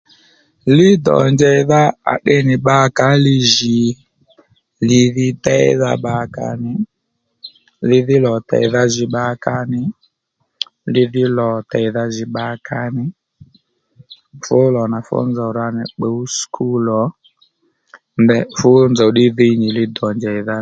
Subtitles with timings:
[0.77, 3.81] Li dò njèydha à tde nì bbakǎ li jì
[4.87, 6.73] li dhí déydha bbakǎnì,
[7.87, 9.81] li dhí lò tèydha jì bbakǎ nì
[10.93, 12.03] li dhí lò tèydha
[12.33, 13.03] bbakǎ nì
[14.43, 17.03] fú lò nà nfú nzòw ra nì pbǔw sùkúl ò
[18.57, 20.59] fú nzòw ddí ji nì li-dò njèydha